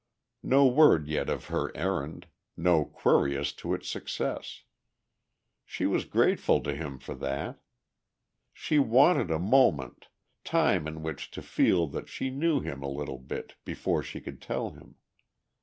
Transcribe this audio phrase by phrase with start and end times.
[0.41, 2.25] No word yet of her errand,
[2.57, 4.63] no query as to its success.
[5.63, 7.61] She was grateful to him for that.
[8.51, 10.07] She wanted a moment,
[10.43, 14.41] time in which to feel that she knew him a little bit, before she could
[14.41, 14.95] tell him.